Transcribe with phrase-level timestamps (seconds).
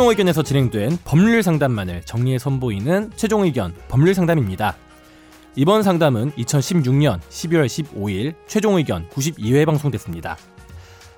[0.00, 4.74] 최종 의견에서 진행된 법률 상담만을 정리해 선보이는 최종 의견 법률 상담입니다.
[5.56, 10.38] 이번 상담은 2016년 12월 15일 최종 의견 92회 방송됐습니다.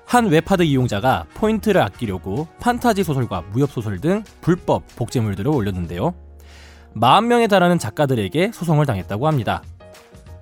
[0.05, 6.13] 한 웹하드 이용자가 포인트를 아끼려고 판타지 소설과 무협 소설 등 불법 복제물들을 올렸는데요.
[6.97, 9.63] 40명에 달하는 작가들에게 소송을 당했다고 합니다.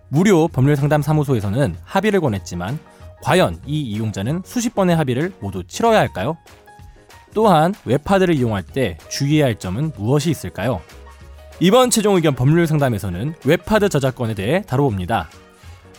[0.10, 2.80] 무료 법률 상담 사무소에서는 합의를 권했지만
[3.22, 6.38] 과연 이 이용자는 수십 번의 합의를 모두 치러야 할까요?
[7.34, 10.82] 또한 웹하드를 이용할 때 주의해야 할 점은 무엇이 있을까요?
[11.60, 15.30] 이번 최종 의견 법률 상담에서는 웹하드 저작권에 대해 다뤄봅니다.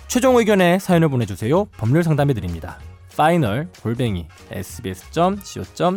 [0.09, 1.67] 최종 의견에 사연을 보내주세요.
[1.77, 2.79] 법률 상담해 드립니다.
[3.17, 5.93] final 골뱅이 sbs.co.kr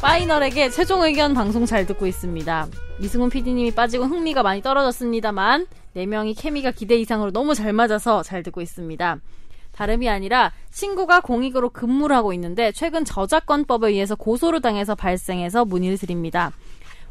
[0.00, 2.68] final에게 최종 의견 방송 잘 듣고 있습니다.
[3.00, 5.66] 이승훈 PD님이 빠지고 흥미가 많이 떨어졌습니다만
[5.96, 9.18] 4명이 케미가 기대 이상으로 너무 잘 맞아서 잘 듣고 있습니다.
[9.80, 16.52] 다름이 아니라 친구가 공익으로 근무를 하고 있는데 최근 저작권법에 의해서 고소를 당해서 발생해서 문의를 드립니다.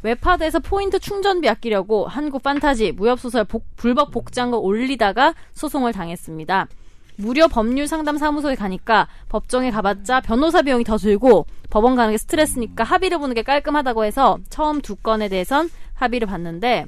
[0.03, 6.67] 웹하드에서 포인트 충전비 아끼려고 한국 판타지 무협소설 복, 불법 거 올리다가 소송을 당했습니다.
[7.15, 12.83] 무료 법률 상담 사무소에 가니까 법정에 가봤자 변호사 비용이 더 들고 법원 가는 게 스트레스니까
[12.83, 16.85] 합의를 보는 게 깔끔하다고 해서 처음 두 건에 대해선 합의를 봤는데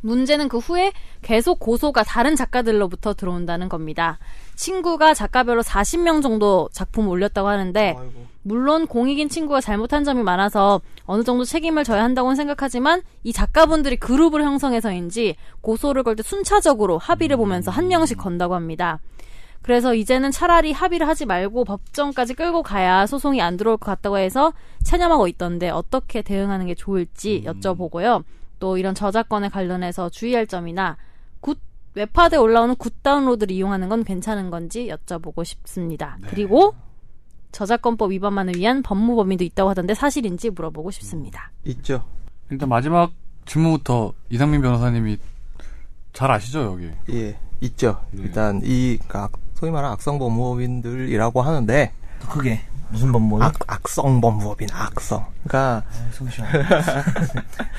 [0.00, 4.18] 문제는 그 후에 계속 고소가 다른 작가들로부터 들어온다는 겁니다.
[4.54, 7.94] 친구가 작가별로 40명 정도 작품을 올렸다고 하는데
[8.42, 14.42] 물론 공익인 친구가 잘못한 점이 많아서 어느 정도 책임을 져야 한다고는 생각하지만 이 작가분들이 그룹을
[14.44, 19.00] 형성해서인지 고소를 걸 때 순차적으로 합의를 보면서 한 명씩 건다고 합니다.
[19.62, 24.52] 그래서 이제는 차라리 합의를 하지 말고 법정까지 끌고 가야 소송이 안 들어올 것 같다고 해서
[24.84, 28.22] 체념하고 있던데 어떻게 대응하는 게 좋을지 여쭤보고요.
[28.58, 30.96] 또 이런 저작권에 관련해서 주의할 점이나
[31.40, 31.58] good
[31.94, 36.18] 웹하드에 올라오는 good download를 이용하는 건 괜찮은 건지 여쭤보고 싶습니다.
[36.28, 36.74] 그리고
[37.52, 41.50] 저작권법 위반만을 위한 법무법인도 있다고 하던데 사실인지 물어보고 싶습니다.
[41.64, 42.04] 있죠.
[42.50, 43.12] 일단 마지막
[43.46, 45.16] 질문부터 이상민 변호사님이
[46.12, 46.90] 잘 아시죠 여기?
[47.10, 48.00] 예, 있죠.
[48.12, 52.60] 일단 이 악- 소위 말하는 악성 법무법인들이라고 하는데 더 크게
[52.90, 53.42] 무슨 법무?
[53.42, 55.26] 악, 악성 법무법인 악성.
[55.44, 55.82] 그러니까
[56.12, 56.48] 속 시원.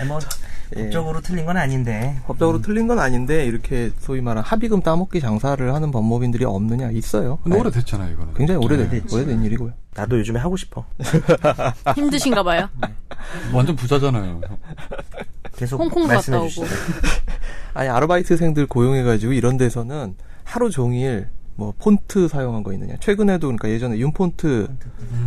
[0.07, 0.19] 뭐
[0.75, 0.83] 예.
[0.83, 2.19] 법적으로 틀린 건 아닌데.
[2.27, 7.37] 법적으로 틀린 건 아닌데 이렇게 소위 말하는 합의금 따먹기 장사를 하는 법무법인들이 없느냐 있어요.
[7.43, 7.61] 근데 네.
[7.61, 8.33] 오래됐잖아요 이거는.
[8.33, 9.15] 굉장히 오래된 오래됐지.
[9.15, 9.73] 오래된 일이고요.
[9.95, 10.85] 나도 요즘에 하고 싶어.
[11.95, 12.67] 힘드신가 봐요.
[13.53, 14.41] 완전 부자잖아요.
[15.55, 16.49] 계속 홍콩 갔다 오고.
[17.73, 22.95] 아니 아르바이트생들 고용해가지고 이런 데서는 하루 종일 뭐 폰트 사용한 거 있느냐.
[22.99, 24.67] 최근에도 그러니까 예전에 윤폰트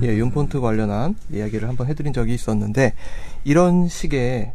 [0.05, 2.95] 예 윤폰트 관련한 이야기를 한번 해드린 적이 있었는데
[3.45, 4.53] 이런 식의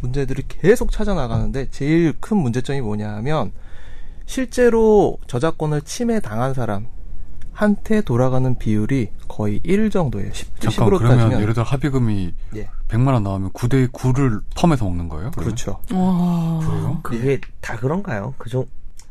[0.00, 3.52] 문제들이 계속 찾아 나가는데 제일 큰 문제점이 뭐냐하면
[4.26, 6.86] 실제로 저작권을 침해 당한 사람
[7.52, 10.32] 한테 돌아가는 비율이 거의 1 정도예요.
[10.32, 14.84] 10, 잠깐 10으로 그러면 따지면 예를 들어 합의금이 예 100만 원 나오면 9대 9를 텀에서
[14.84, 15.30] 먹는 거예요?
[15.32, 15.44] 그러면?
[15.44, 15.80] 그렇죠.
[15.92, 16.60] 와.
[16.64, 17.00] 그래요?
[17.02, 18.34] 그게 다 그런가요?
[18.38, 18.64] 그죠?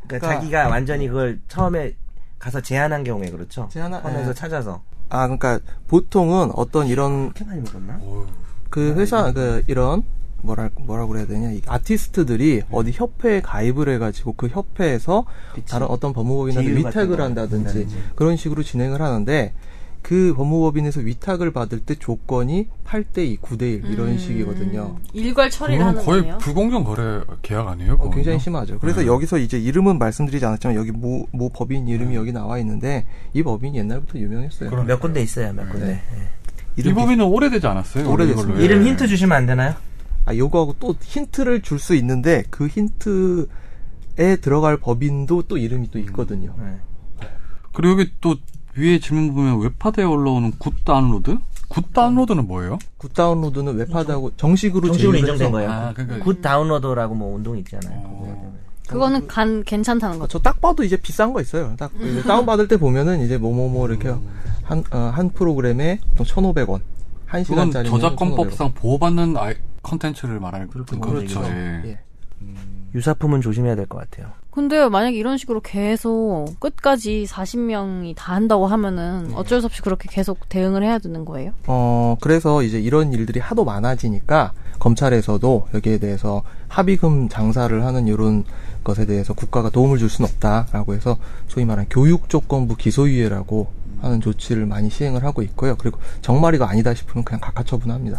[0.06, 1.92] 그러니까, 그러니까- 자기가 완전히 그걸 처음에
[2.38, 3.68] 가서 제안한 경우에 그렇죠.
[3.72, 4.34] 제안한- 텀에서 예.
[4.34, 7.98] 찾아서 아 그러니까 보통은 어떤 이런 그렇게 많이 먹었나?
[8.70, 10.02] 그 회사 그 이런
[10.42, 15.66] 뭐라 뭐라고 그래야 되냐 이 아티스트들이 어디 협회에 가입을 해가지고 그 협회에서 그치.
[15.66, 17.96] 다른 어떤 법무법인한테 위탁을 거 한다든지 한다든지.
[18.14, 19.52] 그런 식으로 진행을 하는데
[20.02, 24.18] 그 법무법인에서 위탁을 받을 때 조건이 8대 2, 9대 1 이런 음.
[24.18, 24.96] 식이거든요.
[25.12, 26.38] 일괄 처리를 하는 거의 거네요.
[26.38, 27.94] 불공정 거래 계약 아니에요?
[27.94, 28.10] 어?
[28.10, 28.78] 굉장히 심하죠.
[28.78, 29.06] 그래서 네.
[29.06, 33.76] 여기서 이제 이름은 말씀드리지 않았지만 여기 모, 모 법인 이름이 여기 나와 있는데 이 법인이
[33.78, 34.70] 옛날부터 유명했어요.
[34.70, 35.86] 그럼- 몇 군데 있어요, 몇 군데.
[35.86, 35.92] 네.
[35.92, 36.82] 예.
[36.88, 38.04] 이 법인은 오래되지 않았어요?
[38.58, 38.64] 예.
[38.64, 39.74] 이름 힌트 주시면 안 되나요?
[40.24, 46.54] 아, 요거하고 또 힌트를 줄 수 있는데 그 힌트에 들어갈 법인도 또 이름이 또 있거든요.
[46.58, 46.76] 네.
[47.72, 48.36] 그리고 여기 또
[48.78, 51.36] 위에 질문 보면 웹하드에 올라오는 good download?
[51.68, 52.78] good download는 뭐예요?
[52.96, 55.70] good download는 웹하드하고 정식으로 정식으로 인정된 거예요.
[55.70, 58.00] 아, 그러니까 good downloader라고 뭐 운동이 있잖아요.
[58.04, 58.54] 어.
[58.88, 60.38] 그거는 간 괜찮다는 거죠.
[60.38, 61.74] 저 딱 봐도 이제 비싼 거 있어요.
[61.76, 64.08] 딱 이제 다운 받을 때 보면은 이제 뭐뭐뭐 이렇게
[64.62, 66.80] 한, 어, 한 프로그램에 1,500원.
[67.26, 67.90] 한 시간짜리.
[67.90, 71.00] 저작권법상 보호받는 아이, 컨텐츠를 말하는 그렇군요.
[71.02, 71.40] 그렇죠.
[71.40, 71.54] 그렇죠.
[71.54, 71.82] 예.
[71.84, 71.98] 예.
[72.94, 74.32] 유사품은 조심해야 될 것 같아요.
[74.50, 80.48] 근데 만약에 이런 식으로 계속 끝까지 40명이 다 한다고 하면은 어쩔 수 없이 그렇게 계속
[80.48, 81.52] 대응을 해야 되는 거예요?
[81.68, 88.44] 어, 그래서 이제 이런 일들이 하도 많아지니까 검찰에서도 여기에 대해서 합의금 장사를 하는 이런
[88.82, 93.68] 것에 대해서 국가가 도움을 줄 수는 없다라고 해서 소위 말하는 교육조건부 기소유예라고
[94.00, 95.76] 하는 조치를 많이 시행을 하고 있고요.
[95.76, 98.18] 그리고 정말 이거 아니다 싶으면 그냥 각하 처분합니다.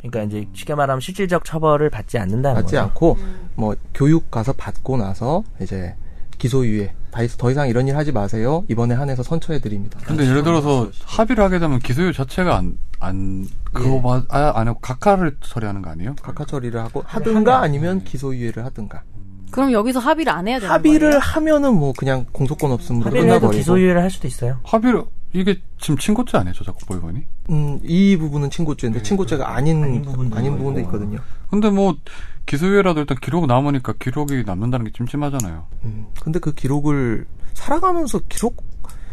[0.00, 2.84] 그러니까 이제 쉽게 말하면 실질적 처벌을 받지 않는다는 받지 거죠.
[2.86, 3.18] 않고
[3.54, 5.94] 뭐 교육 가서 받고 나서 이제
[6.38, 6.92] 기소유예.
[7.10, 8.64] 다- 더 이상 이런 일 하지 마세요.
[8.68, 9.98] 이번에 한해서 선처해 드립니다.
[10.04, 14.02] 근데 예를 들어서 합의를 하게 되면 기소유 자체가 안, 안, 그거 예.
[14.02, 16.14] 봐, 아, 안 하고 각하를 처리하는 거 아니에요?
[16.22, 19.02] 각하 처리를 하고 하든가 아니면 기소유예를 하든가.
[19.50, 21.20] 그럼 여기서 합의를 안 해야 되는 합의를 거예요?
[21.20, 23.58] 하면은 뭐 그냥 공소권 없음으로 합의를 해도 끝나버리고.
[23.58, 24.58] 기소유예를 할 수도 있어요.
[24.62, 27.24] 합의를, 이게 지금 친고죄 아니에요, 저작권법 위반이?
[27.50, 30.56] 음, 이 부분은 친고죄인데 친고죄가 아닌 아닌 부분도 아닌.
[30.56, 31.18] 부분도 있거든요.
[31.50, 31.94] 근데 뭐,
[32.46, 35.66] 기소유예라도 일단 기록 남으니까 기록이 남는다는 게 찜찜하잖아요.
[35.84, 38.62] 음, 근데 그 기록을 살아가면서 기록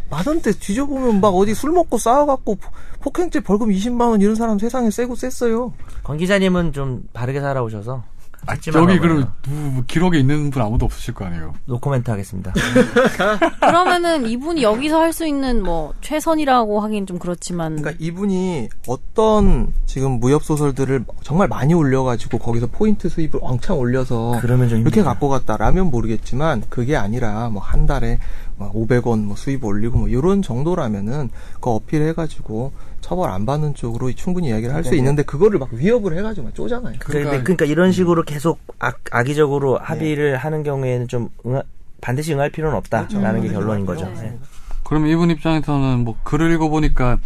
[0.09, 2.69] 많은데 뒤져보면 막 어디 술 먹고 싸워갖고 포-
[3.01, 5.73] 폭행죄 벌금 20만 원 이런 사람 세상에 세고 셌어요.
[6.03, 8.03] 권 기자님은 좀 바르게 살아오셔서
[8.48, 9.00] 아, 여기.
[9.00, 11.54] 그럼 누- 뭐 기록에 있는 분 아무도 없으실 거 아니에요?
[11.66, 12.54] 노코멘트 하겠습니다.
[13.62, 20.20] 그러면은 이분이 여기서 할 수 있는 뭐 최선이라고 하긴 좀 그렇지만 그러니까 이분이 어떤 지금
[20.20, 25.02] 무협 소설들을 정말 많이 올려 가지고 거기서 포인트 수입을 왕창 올려서 그러면 좀 이렇게.
[25.04, 28.20] 갖고 갔다라면 모르겠지만 그게 아니라 뭐 한 달에
[28.58, 31.30] 막 500원 뭐 수입 올리고 뭐 이런 정도라면은
[31.62, 34.98] 그 어필해 가지고 처벌 안 받는 쪽으로 충분히 이야기를 할수 네.
[34.98, 36.96] 있는데 그거를 막 위협을 해가지고 막 쪼잖아요.
[37.00, 41.64] 그러니까, 그러니까- 그러니까 이런 식으로 계속 악, 악의적으로 합의를 하는 경우에는 좀 응하,
[42.02, 44.12] 반드시 응할 필요는 없다라는 게 결론인 거죠.
[44.16, 44.38] 네.
[44.84, 47.18] 그러면 이분 입장에서는 뭐 글을 읽어보니까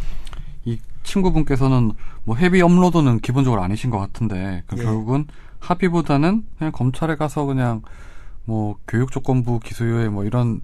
[0.66, 1.94] 이 친구분께서는
[2.26, 4.84] 뭐 헤비 업로드는 기본적으로 아니신 것 같은데 그럼 예.
[4.84, 5.26] 결국은
[5.58, 7.82] 합의보다는 그냥 검찰에 가서 그냥
[8.46, 10.62] 뭐 교육조건부 기소유예 뭐 이런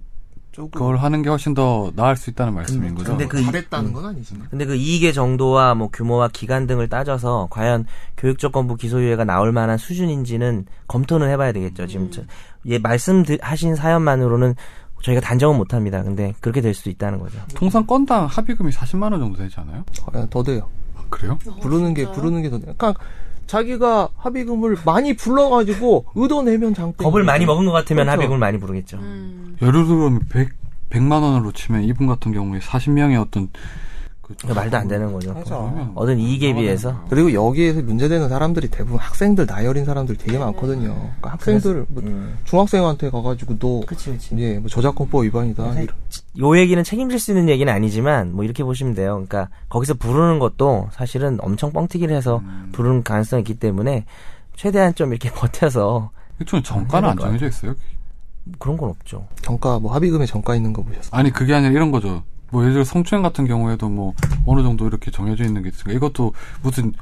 [0.56, 3.10] 조금 걸 하는 게 훨씬 더 나을 수 있다는 말씀인 거죠.
[3.10, 7.48] 근데 그 이- 잘했다는 건 아니지만 근데 그 이익의 정도와 뭐 규모와 기간 등을 따져서
[7.50, 7.84] 과연
[8.16, 11.86] 교육조건부 기소유예가 나올 만한 수준인지는 검토는 해봐야 되겠죠.
[11.86, 12.22] 지금 저,
[12.64, 14.54] 예 말씀하신 사연만으로는
[15.02, 16.02] 저희가 단정은 못합니다.
[16.02, 17.38] 근데 그렇게 될 수도 있다는 거죠.
[17.54, 19.84] 통상 건당 합의금이 40만 원 정도 되지 않아요?
[20.06, 20.70] 어, 더 돼요.
[20.96, 21.38] 아, 그래요?
[21.60, 22.72] 부르는 게 부르는 게 더 돼요.
[22.78, 22.98] 그러니까
[23.46, 26.96] 자기가 합의금을 많이 불러가지고 얻어내면 장땡.
[26.96, 28.10] 겁을 많이 먹은 것 같으면 그렇죠.
[28.12, 28.98] 합의금을 많이 부르겠죠.
[28.98, 30.48] 음, 예를 들면 100,
[30.90, 33.48] 100만 원으로 치면 이분 같은 경우에 40명의 어떤
[34.26, 35.32] 그 그러니까 말도 안 되는 거죠.
[35.34, 35.56] 맞아.
[35.94, 40.94] 얻은 이익에 비해서 그리고 여기에서 문제되는 사람들이 대부분 학생들 나이 어린 사람들이 되게 많거든요.
[40.96, 42.36] 그러니까 학생들 뭐 음.
[42.44, 44.34] 중학생한테 가가지고 너 그치 그치.
[44.38, 45.62] 예, 뭐 저작권법 위반이다.
[45.62, 45.96] 그래서 이런.
[46.38, 49.12] 요 얘기는 책임질 수 있는 얘기는 아니지만 뭐 이렇게 보시면 돼요.
[49.14, 52.70] 그러니까 거기서 부르는 것도 사실은 엄청 뻥튀기를 해서 음.
[52.72, 54.04] 부르는 가능성이 있기 때문에
[54.54, 56.10] 최대한 좀 이렇게 버텨서
[56.40, 57.74] 이쪽은 정가는 안 정해져 있어요?
[58.58, 59.26] 그런 건 없죠.
[59.42, 61.10] 정가 뭐 합의금에 정가 있는 거 보셨어요?
[61.12, 62.22] 아니 그게 아니라 이런 거죠.
[62.50, 64.14] 뭐 예를 들어 성추행 같은 경우에도 뭐
[64.46, 66.92] 어느 정도 이렇게 정해져 있는 게 있으니까 이것도 무슨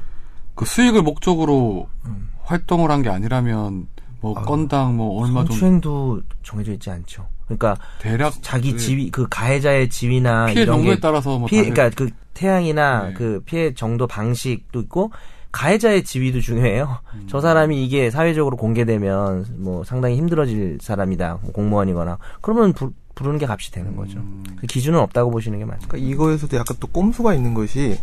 [0.55, 2.29] 그 수익을 목적으로 음.
[2.43, 3.87] 활동을 한 게 아니라면
[4.21, 7.27] 뭐 건당 뭐 얼마 정도 성추행도 정해져 있지 않죠.
[7.45, 11.61] 그러니까 대략 자기 그 지위 그 가해자의 지위나 피해 이런 정도에 게 따라서 뭐 피해
[11.63, 13.13] 다른- 그러니까 그 태양이나 네.
[13.13, 15.11] 그 피해 정도 방식도 있고
[15.51, 16.99] 가해자의 지위도 중요해요.
[17.13, 17.27] 음.
[17.29, 21.39] 저 사람이 이게 사회적으로 공개되면 뭐 상당히 힘들어질 사람이다.
[21.43, 24.17] 뭐 공무원이거나 그러면 부, 부르는 게 값이 되는 거죠.
[24.17, 24.43] 음.
[24.57, 25.87] 그 기준은 없다고 보시는 게 맞죠.
[25.87, 27.97] 그러니까 이거에서도 약간 또 꼼수가 있는 것이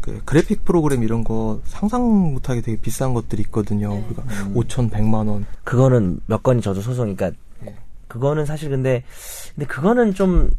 [0.00, 2.02] 그 그래픽 프로그램 이런 거 상상
[2.32, 3.88] 못하게 되게 비싼 것들이 있거든요.
[4.08, 4.22] 그러니까
[4.54, 5.46] 5천, 100만 원.
[5.64, 7.32] 그거는 몇 건이 저도 소송이니까
[8.12, 9.02] 그거는 사실 근데
[9.54, 10.50] 근데 그거는 좀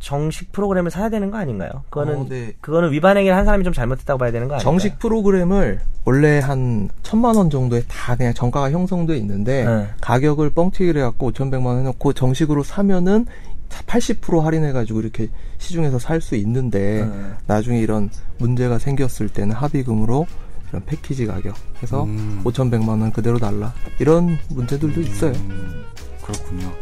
[0.00, 1.70] 정식 프로그램을 사야 되는 거 아닌가요?
[1.90, 2.54] 그거는 어, 네.
[2.60, 4.64] 그거는 위반 행위를 한 사람이 좀 잘못했다고 봐야 되는 거 아닌가요?
[4.64, 9.88] 정식 프로그램을 원래 한 천만 원 정도에 다 그냥 정가가 형성돼 있는데 네.
[10.00, 13.26] 가격을 뻥튀기를 해갖고 5,100만 원 해놓고 정식으로 사면은
[13.68, 15.28] 80% 할인해가지고 이렇게
[15.58, 17.30] 시중에서 살 수 있는데 네.
[17.46, 20.26] 나중에 이런 문제가 생겼을 때는 합의금으로
[20.70, 22.40] 이런 패키지 가격 해서 음.
[22.44, 25.30] 5,100만 원 그대로 달라 이런 문제들도 있어요.
[25.32, 25.84] 음,
[26.22, 26.74] 그렇군요.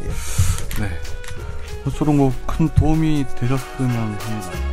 [0.78, 0.88] 네.
[2.16, 4.69] 뭐큰 도움이 되셨으면 합니다.